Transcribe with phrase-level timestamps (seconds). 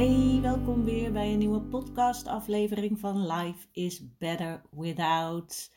[0.00, 5.72] Hey, welkom weer bij een nieuwe podcast-aflevering van Life is Better Without.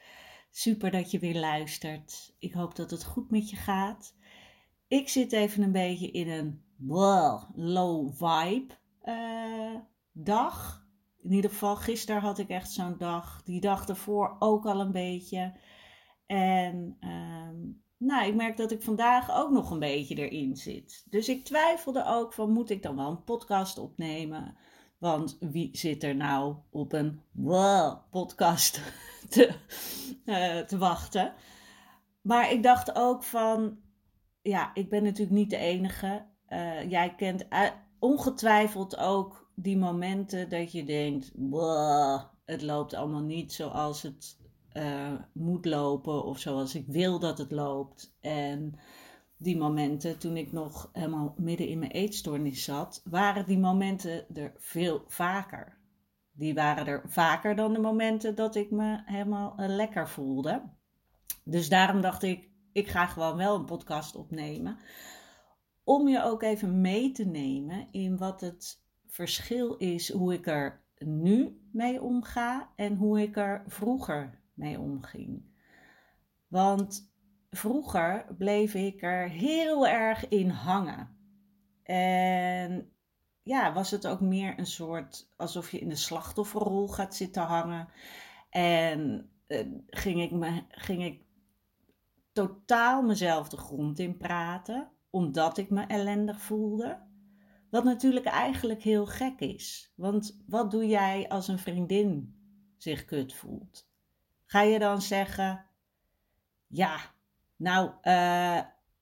[0.52, 2.36] Super dat je weer luistert.
[2.40, 4.16] Ik hoop dat het goed met je gaat.
[4.88, 6.64] Ik zit even een beetje in een
[7.56, 9.76] low vibe uh,
[10.12, 10.88] dag.
[11.18, 13.42] In ieder geval, gisteren had ik echt zo'n dag.
[13.44, 15.54] Die dag ervoor ook al een beetje.
[16.26, 17.74] En uh,
[18.06, 21.06] nou, ik merk dat ik vandaag ook nog een beetje erin zit.
[21.10, 24.56] Dus ik twijfelde ook van, moet ik dan wel een podcast opnemen?
[24.98, 27.22] Want wie zit er nou op een
[28.12, 28.82] podcast
[29.30, 29.56] te,
[30.26, 31.34] uh, te wachten?
[32.22, 33.78] Maar ik dacht ook van,
[34.42, 36.26] ja, ik ben natuurlijk niet de enige.
[36.50, 37.48] Uh, jij kent
[38.00, 41.32] ongetwijfeld ook die momenten dat je denkt,
[42.46, 44.38] het loopt allemaal niet zoals het
[44.74, 48.16] uh, moet lopen of zoals ik wil dat het loopt.
[48.22, 48.80] En
[49.38, 54.54] die momenten, toen ik nog helemaal midden in mijn eetstoornis zat, waren die momenten er
[54.58, 55.78] veel vaker.
[56.32, 60.64] Die waren er vaker dan de momenten dat ik me helemaal uh, lekker voelde.
[61.44, 64.78] Dus daarom dacht ik, ik ga gewoon wel een podcast opnemen.
[65.84, 70.84] Om je ook even mee te nemen in wat het verschil is hoe ik er
[70.98, 75.44] nu mee omga en hoe ik er vroeger mee omging.
[76.48, 77.12] Want
[77.50, 81.18] vroeger bleef ik er heel erg in hangen.
[81.84, 82.92] En
[83.44, 87.88] ja, was het ook meer een soort alsof je in de slachtofferrol gaat zitten hangen.
[88.50, 91.22] En eh, ging, ik me, ging ik
[92.32, 97.02] totaal mezelf de grond in praten, omdat ik me ellendig voelde.
[97.70, 99.94] Wat natuurlijk eigenlijk heel gek is.
[99.96, 102.36] Want wat doe jij als een vriendin
[102.78, 103.92] zich kut voelt?
[104.54, 105.66] Ga je dan zeggen,
[106.68, 106.98] ja,
[107.56, 108.60] nou, uh,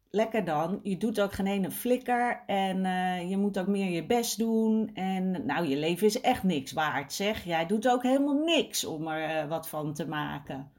[0.10, 0.80] lekker dan.
[0.84, 4.90] Je doet ook geen ene flikker en uh, je moet ook meer je best doen.
[4.94, 7.44] En nou, je leven is echt niks waard, zeg.
[7.44, 10.72] Jij doet ook helemaal niks om er uh, wat van te maken.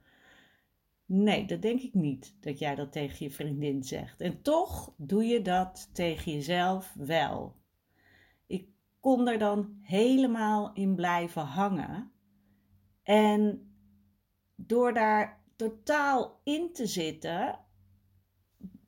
[1.06, 4.20] Nee, dat denk ik niet, dat jij dat tegen je vriendin zegt.
[4.20, 7.56] En toch doe je dat tegen jezelf wel.
[8.46, 8.68] Ik
[9.00, 12.10] kon er dan helemaal in blijven hangen.
[13.02, 13.66] En
[14.66, 17.58] door daar totaal in te zitten,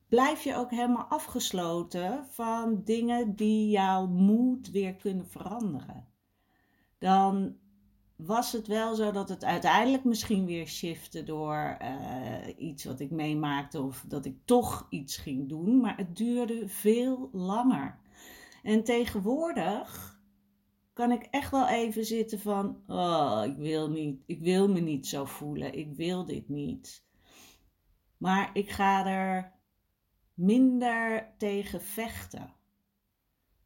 [0.08, 6.08] blijf je ook helemaal afgesloten van dingen die jouw moed weer kunnen veranderen.
[6.98, 7.56] Dan
[8.16, 11.88] was het wel zo dat het uiteindelijk misschien weer shifte door uh,
[12.56, 17.28] iets wat ik meemaakte of dat ik toch iets ging doen, maar het duurde veel
[17.32, 17.98] langer.
[18.62, 20.13] En tegenwoordig
[20.94, 25.06] kan ik echt wel even zitten van, oh, ik wil niet, ik wil me niet
[25.06, 27.04] zo voelen, ik wil dit niet.
[28.16, 29.52] Maar ik ga er
[30.34, 32.54] minder tegen vechten.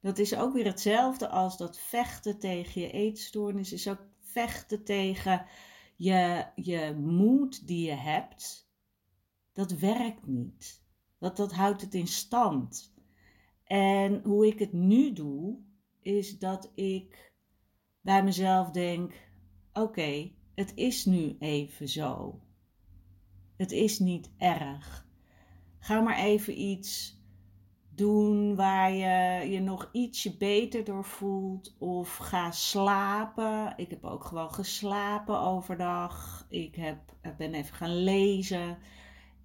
[0.00, 5.46] Dat is ook weer hetzelfde als dat vechten tegen je eetstoornis, is ook vechten tegen
[5.96, 8.70] je, je moed die je hebt.
[9.52, 10.82] Dat werkt niet.
[11.18, 12.94] Dat, dat houdt het in stand.
[13.64, 15.58] En hoe ik het nu doe,
[16.08, 17.32] is dat ik
[18.00, 19.12] bij mezelf denk:
[19.72, 22.40] oké, het is nu even zo.
[23.56, 25.06] Het is niet erg.
[25.78, 27.22] Ga maar even iets
[27.94, 31.76] doen waar je je nog ietsje beter door voelt.
[31.78, 33.74] Of ga slapen.
[33.76, 36.46] Ik heb ook gewoon geslapen overdag.
[36.48, 36.98] Ik heb,
[37.36, 38.78] ben even gaan lezen.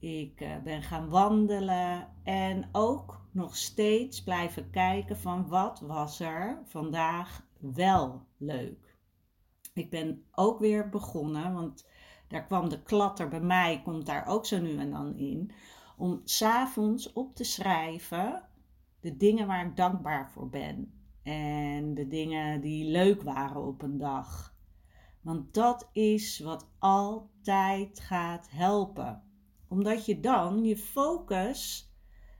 [0.04, 6.62] Ik eh, ben gaan wandelen en ook nog steeds blijven kijken van wat was er
[6.66, 8.98] vandaag wel leuk.
[9.74, 11.88] Ik ben ook weer begonnen, want
[12.28, 15.52] daar kwam de klatter bij mij, komt daar ook zo nu en dan in,
[15.98, 18.44] om s'avonds op te schrijven
[19.00, 20.94] de dingen waar ik dankbaar voor ben.
[21.24, 24.56] En de dingen die leuk waren op een dag.
[25.22, 29.32] Want dat is wat altijd gaat helpen
[29.74, 31.92] omdat je dan je focus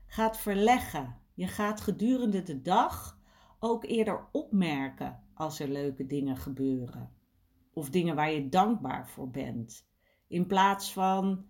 [0.06, 1.16] gaat verleggen.
[1.34, 3.18] Je gaat gedurende de dag
[3.58, 7.10] ook eerder opmerken als er leuke dingen gebeuren.
[7.72, 9.88] Of dingen waar je dankbaar voor bent.
[10.28, 11.46] In plaats van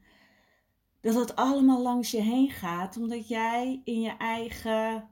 [1.00, 5.08] dat het allemaal langs je heen gaat, omdat jij in je eigen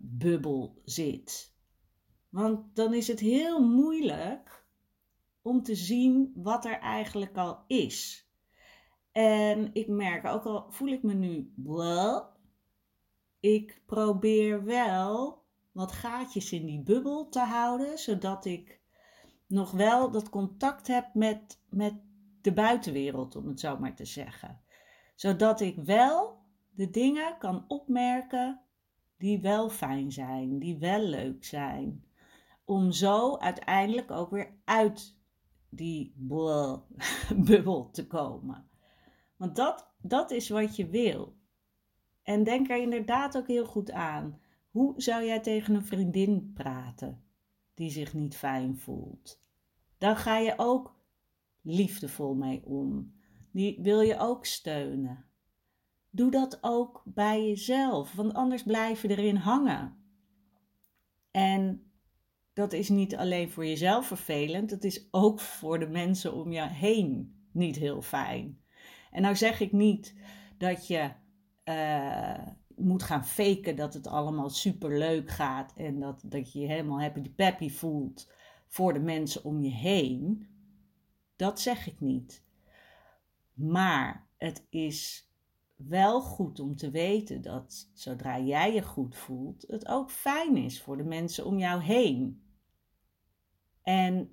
[0.00, 1.54] bubbel zit.
[2.28, 4.66] Want dan is het heel moeilijk
[5.42, 8.30] om te zien wat er eigenlijk al is.
[9.12, 12.24] En ik merk, ook al voel ik me nu blah,
[13.40, 15.42] ik probeer wel
[15.72, 18.80] wat gaatjes in die bubbel te houden, zodat ik
[19.46, 21.94] nog wel dat contact heb met, met
[22.40, 24.60] de buitenwereld, om het zo maar te zeggen.
[25.14, 26.38] Zodat ik wel
[26.70, 28.60] de dingen kan opmerken
[29.16, 32.04] die wel fijn zijn, die wel leuk zijn.
[32.64, 35.18] Om zo uiteindelijk ook weer uit
[35.68, 36.14] die
[37.46, 38.70] bubbel te komen.
[39.42, 41.36] Want dat, dat is wat je wil.
[42.22, 44.40] En denk er inderdaad ook heel goed aan.
[44.70, 47.24] Hoe zou jij tegen een vriendin praten
[47.74, 49.42] die zich niet fijn voelt?
[49.98, 50.96] Dan ga je ook
[51.62, 53.14] liefdevol mee om.
[53.50, 55.24] Die wil je ook steunen.
[56.10, 59.96] Doe dat ook bij jezelf, want anders blijf je erin hangen.
[61.30, 61.92] En
[62.52, 66.68] dat is niet alleen voor jezelf vervelend, het is ook voor de mensen om je
[66.68, 68.61] heen niet heel fijn.
[69.12, 70.14] En nou zeg ik niet
[70.58, 71.10] dat je
[71.64, 76.66] uh, moet gaan faken dat het allemaal super leuk gaat en dat, dat je je
[76.66, 78.30] helemaal happy peppy voelt
[78.66, 80.48] voor de mensen om je heen.
[81.36, 82.44] Dat zeg ik niet.
[83.52, 85.30] Maar het is
[85.76, 90.82] wel goed om te weten dat zodra jij je goed voelt, het ook fijn is
[90.82, 92.42] voor de mensen om jou heen.
[93.82, 94.32] En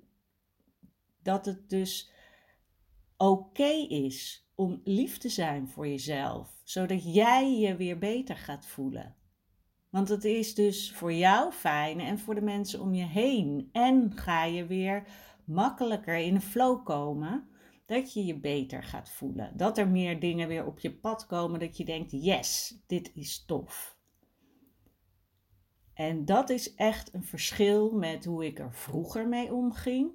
[1.22, 2.12] dat het dus
[3.16, 9.16] oké is om lief te zijn voor jezelf, zodat jij je weer beter gaat voelen.
[9.90, 13.68] Want het is dus voor jou fijn en voor de mensen om je heen.
[13.72, 15.06] En ga je weer
[15.44, 17.48] makkelijker in de flow komen,
[17.86, 19.56] dat je je beter gaat voelen.
[19.56, 23.44] Dat er meer dingen weer op je pad komen, dat je denkt: yes, dit is
[23.44, 23.96] tof.
[25.94, 30.10] En dat is echt een verschil met hoe ik er vroeger mee omging.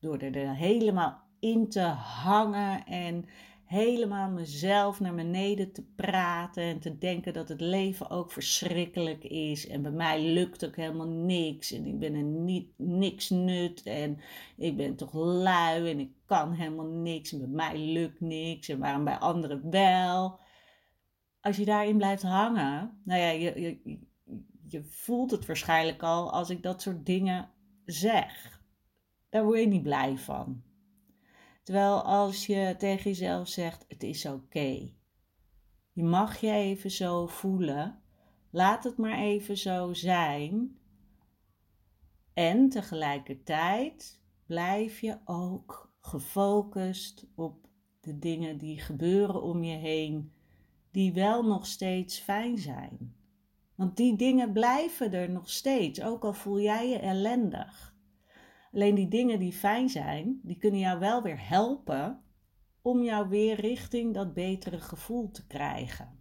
[0.00, 3.24] Door er helemaal in te hangen en
[3.64, 9.66] helemaal mezelf naar beneden te praten en te denken dat het leven ook verschrikkelijk is.
[9.66, 14.20] En bij mij lukt ook helemaal niks en ik ben een niet, niks nut en
[14.56, 18.78] ik ben toch lui en ik kan helemaal niks en bij mij lukt niks en
[18.78, 20.40] waarom bij anderen wel.
[21.40, 23.98] Als je daarin blijft hangen, nou ja, je, je,
[24.68, 27.50] je voelt het waarschijnlijk al als ik dat soort dingen
[27.84, 28.60] zeg.
[29.28, 30.62] Daar word je niet blij van.
[31.62, 34.92] Terwijl als je tegen jezelf zegt: Het is oké.
[35.92, 38.02] Je mag je even zo voelen.
[38.50, 40.78] Laat het maar even zo zijn.
[42.34, 47.68] En tegelijkertijd blijf je ook gefocust op
[48.00, 50.32] de dingen die gebeuren om je heen,
[50.90, 53.16] die wel nog steeds fijn zijn.
[53.74, 57.91] Want die dingen blijven er nog steeds, ook al voel jij je ellendig.
[58.72, 62.22] Alleen die dingen die fijn zijn, die kunnen jou wel weer helpen
[62.82, 66.20] om jou weer richting dat betere gevoel te krijgen.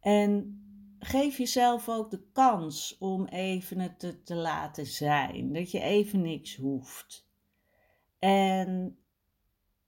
[0.00, 0.60] En
[0.98, 5.52] geef jezelf ook de kans om even het te, te laten zijn.
[5.52, 7.28] Dat je even niks hoeft.
[8.18, 8.98] En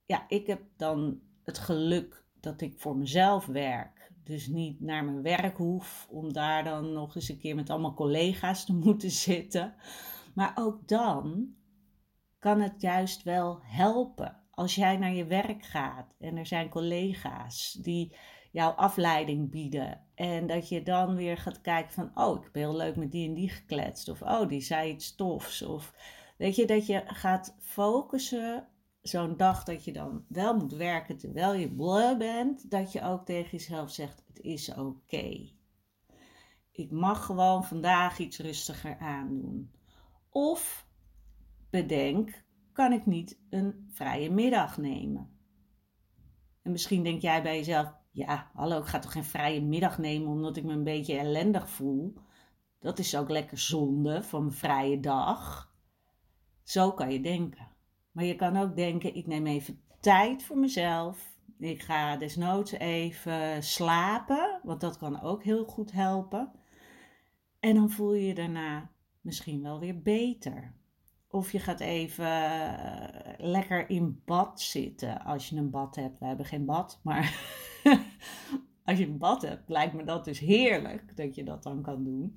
[0.05, 4.11] ja, ik heb dan het geluk dat ik voor mezelf werk.
[4.23, 7.93] Dus niet naar mijn werk hoef om daar dan nog eens een keer met allemaal
[7.93, 9.75] collega's te moeten zitten.
[10.33, 11.55] Maar ook dan
[12.39, 17.77] kan het juist wel helpen als jij naar je werk gaat en er zijn collega's
[17.81, 18.15] die
[18.51, 20.05] jouw afleiding bieden.
[20.15, 23.27] En dat je dan weer gaat kijken van, oh, ik heb heel leuk met die
[23.27, 24.09] en die gekletst.
[24.09, 25.61] Of, oh, die zei iets tofs.
[25.61, 25.93] Of,
[26.37, 28.67] weet je, dat je gaat focussen
[29.01, 32.71] zo'n dag dat je dan wel moet werken terwijl je bleu bent.
[32.71, 35.51] Dat je ook tegen jezelf zegt, het is oké.
[36.71, 39.71] Ik mag gewoon vandaag iets rustiger aandoen.
[40.29, 40.87] Of
[41.69, 42.43] bedenk,
[42.73, 45.29] kan ik niet een vrije middag nemen?
[46.61, 50.27] En misschien denk jij bij jezelf, ja, hallo, ik ga toch geen vrije middag nemen
[50.27, 52.13] omdat ik me een beetje ellendig voel.
[52.79, 55.73] Dat is ook lekker zonde van mijn vrije dag.
[56.63, 57.67] Zo kan je denken.
[58.11, 61.37] Maar je kan ook denken, ik neem even tijd voor mezelf.
[61.57, 66.51] Ik ga desnoods even slapen, want dat kan ook heel goed helpen.
[67.59, 68.91] En dan voel je je daarna
[69.29, 70.73] misschien wel weer beter.
[71.27, 76.19] Of je gaat even eh, lekker in bad zitten als je een bad hebt.
[76.19, 77.33] We hebben geen bad, maar
[78.89, 82.03] Als je een bad hebt, lijkt me dat dus heerlijk dat je dat dan kan
[82.03, 82.35] doen.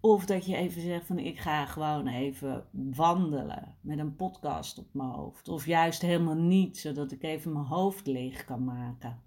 [0.00, 4.94] Of dat je even zegt van ik ga gewoon even wandelen met een podcast op
[4.94, 5.48] mijn hoofd.
[5.48, 9.22] Of juist helemaal niet, zodat ik even mijn hoofd leeg kan maken.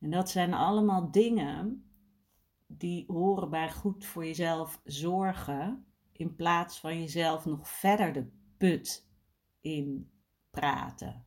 [0.00, 1.84] En dat zijn allemaal dingen
[2.66, 5.84] die horen bij goed voor jezelf zorgen.
[6.16, 9.08] In plaats van jezelf nog verder de put
[9.60, 10.10] in
[10.50, 11.24] praten.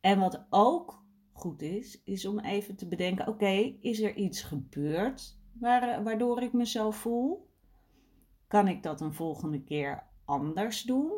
[0.00, 5.38] En wat ook goed is, is om even te bedenken: oké, is er iets gebeurd
[6.02, 7.50] waardoor ik me zo voel?
[8.46, 11.12] Kan ik dat een volgende keer anders doen?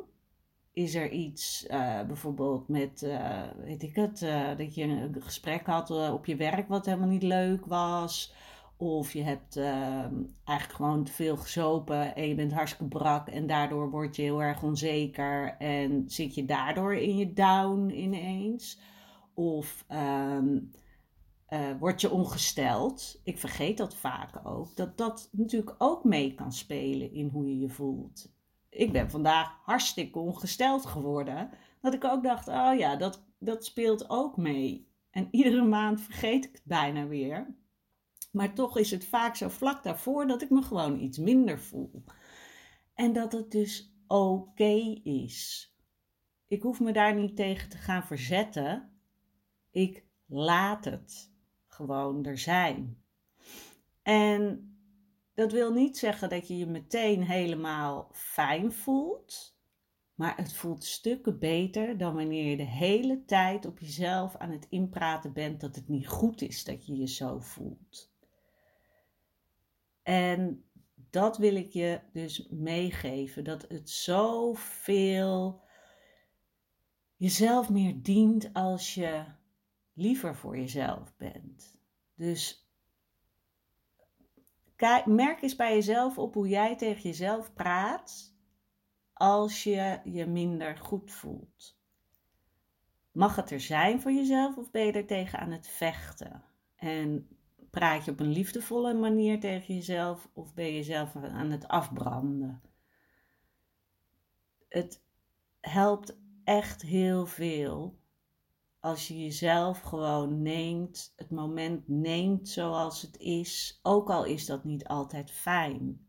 [0.72, 4.18] Is er iets, uh, bijvoorbeeld met, uh, weet ik het,
[4.58, 8.34] dat je een gesprek had op je werk wat helemaal niet leuk was?
[8.76, 9.56] Of je hebt
[10.44, 14.42] eigenlijk gewoon te veel gezopen en je bent hartstikke brak en daardoor word je heel
[14.42, 18.78] erg onzeker en zit je daardoor in je down ineens?
[19.34, 20.70] Of um,
[21.48, 23.20] uh, word je ongesteld.
[23.24, 24.76] Ik vergeet dat vaak ook.
[24.76, 28.32] Dat dat natuurlijk ook mee kan spelen in hoe je je voelt.
[28.68, 31.50] Ik ben vandaag hartstikke ongesteld geworden.
[31.80, 34.88] Dat ik ook dacht, oh ja, dat, dat speelt ook mee.
[35.10, 37.54] En iedere maand vergeet ik het bijna weer.
[38.34, 42.04] Maar toch is het vaak zo vlak daarvoor dat ik me gewoon iets minder voel.
[42.94, 45.68] En dat het dus oké is.
[46.46, 48.90] Ik hoef me daar niet tegen te gaan verzetten.
[49.70, 51.32] Ik laat het
[51.66, 53.02] gewoon er zijn.
[54.02, 54.74] En
[55.34, 59.58] dat wil niet zeggen dat je je meteen helemaal fijn voelt,
[60.14, 64.66] maar het voelt stukken beter dan wanneer je de hele tijd op jezelf aan het
[64.70, 68.13] inpraten bent dat het niet goed is dat je je zo voelt.
[70.04, 70.64] En
[71.10, 75.62] dat wil ik je dus meegeven, dat het zoveel
[77.16, 79.24] jezelf meer dient als je
[79.92, 81.78] liever voor jezelf bent.
[82.14, 82.68] Dus
[84.76, 88.34] kijk, merk eens bij jezelf op hoe jij tegen jezelf praat
[89.12, 91.78] als je je minder goed voelt.
[93.12, 96.44] Mag het er zijn voor jezelf of ben je er tegen aan het vechten?
[96.76, 97.28] En
[97.74, 102.62] praat je op een liefdevolle manier tegen jezelf of ben je jezelf aan het afbranden?
[104.68, 105.02] Het
[105.60, 108.02] helpt echt heel veel
[108.84, 114.64] als je jezelf gewoon neemt, het moment neemt zoals het is, ook al is dat
[114.64, 116.06] niet altijd fijn.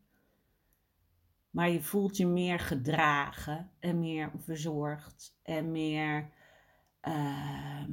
[1.50, 6.34] Maar je voelt je meer gedragen en meer verzorgd en meer
[7.02, 7.84] uh,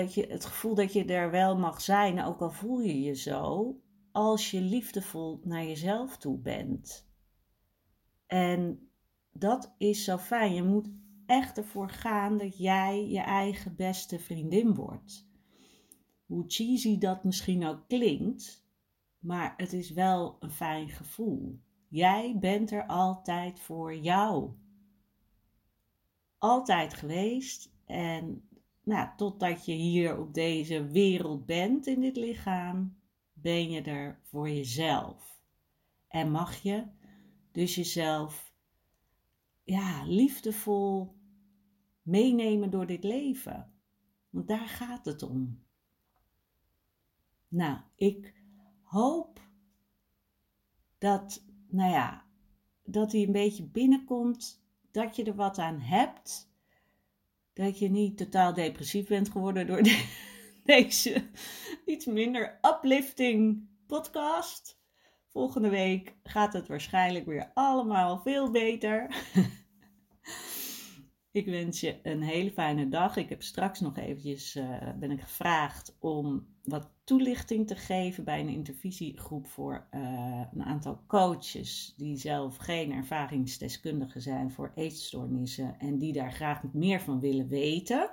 [0.00, 3.14] dat je het gevoel dat je er wel mag zijn, ook al voel je je
[3.14, 3.74] zo,
[4.12, 7.08] als je liefdevol naar jezelf toe bent.
[8.26, 8.90] En
[9.32, 10.54] dat is zo fijn.
[10.54, 10.90] Je moet
[11.26, 15.28] echt ervoor gaan dat jij je eigen beste vriendin wordt.
[16.26, 18.66] Hoe cheesy dat misschien ook klinkt,
[19.18, 21.60] maar het is wel een fijn gevoel.
[21.88, 24.50] Jij bent er altijd voor jou.
[26.38, 28.49] Altijd geweest en
[28.90, 32.96] nou, totdat je hier op deze wereld bent in dit lichaam,
[33.32, 35.40] ben je er voor jezelf.
[36.08, 36.86] En mag je
[37.52, 38.52] dus jezelf
[39.62, 41.14] ja, liefdevol
[42.02, 43.72] meenemen door dit leven.
[44.30, 45.64] Want daar gaat het om.
[47.48, 48.34] Nou, ik
[48.82, 49.40] hoop
[50.98, 52.26] dat, nou ja,
[52.84, 56.49] dat hij een beetje binnenkomt, dat je er wat aan hebt,
[57.60, 59.82] dat je niet totaal depressief bent geworden door
[60.64, 61.22] deze
[61.84, 64.78] iets minder uplifting podcast.
[65.28, 69.14] Volgende week gaat het waarschijnlijk weer allemaal veel beter.
[71.32, 73.16] Ik wens je een hele fijne dag.
[73.16, 78.40] Ik heb straks nog eventjes uh, ben ik gevraagd om wat toelichting te geven bij
[78.40, 85.98] een intervisiegroep voor uh, een aantal coaches die zelf geen ervaringsdeskundigen zijn voor eetstoornissen en
[85.98, 88.10] die daar graag meer van willen weten.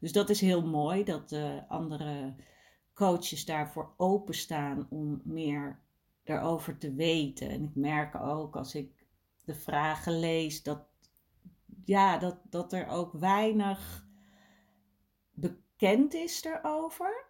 [0.00, 2.34] Dus dat is heel mooi dat uh, andere
[2.94, 5.80] coaches daarvoor openstaan om meer
[6.24, 7.50] daarover te weten.
[7.50, 9.06] En ik merk ook als ik
[9.44, 10.87] de vragen lees dat
[11.88, 14.06] ja, dat, dat er ook weinig
[15.30, 17.26] bekend is erover.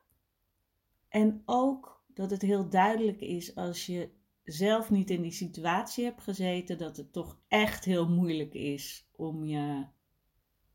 [1.09, 4.11] En ook dat het heel duidelijk is als je
[4.45, 9.45] zelf niet in die situatie hebt gezeten, dat het toch echt heel moeilijk is om
[9.45, 9.87] je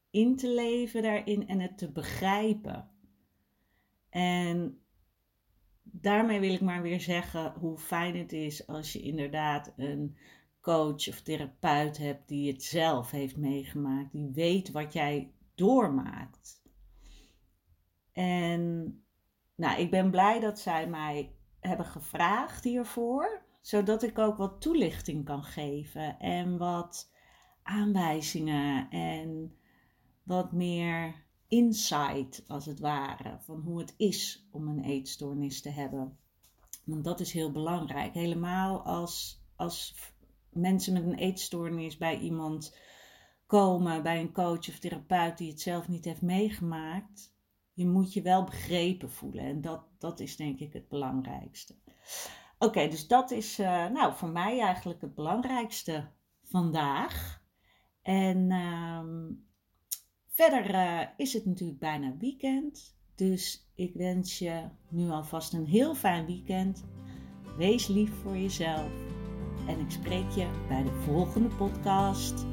[0.09, 2.89] in te leven daarin en het te begrijpen.
[4.09, 4.81] En
[5.83, 10.17] daarmee wil ik maar weer zeggen hoe fijn het is als je inderdaad een
[10.63, 16.61] coach of therapeut hebt die het zelf heeft meegemaakt, die weet wat jij doormaakt.
[18.11, 19.03] En
[19.55, 25.25] nou, ik ben blij dat zij mij hebben gevraagd hiervoor, zodat ik ook wat toelichting
[25.25, 27.11] kan geven en wat
[27.63, 29.57] aanwijzingen en
[30.23, 36.17] wat meer insight, als het ware, van hoe het is om een eetstoornis te hebben.
[36.83, 38.13] Want dat is heel belangrijk.
[38.13, 40.12] Helemaal als, als
[40.53, 42.77] mensen met een eetstoornis bij iemand
[43.45, 47.33] komen, bij een coach of therapeut die het zelf niet heeft meegemaakt.
[47.73, 49.43] Je moet je wel begrepen voelen.
[49.43, 51.75] En dat, dat is denk ik het belangrijkste.
[52.59, 56.11] Oké, dus dat is uh, nou, voor mij eigenlijk het belangrijkste
[56.43, 57.41] vandaag.
[58.01, 59.03] En uh,
[60.27, 62.97] verder uh, is het natuurlijk bijna weekend.
[63.15, 66.85] Dus ik wens je nu alvast een heel fijn weekend.
[67.57, 69.12] Wees lief voor jezelf.
[69.67, 72.45] En ik spreek je bij de volgende podcast.